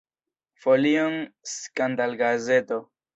Folion 0.61 1.17
skandalgazeto. 1.51 2.81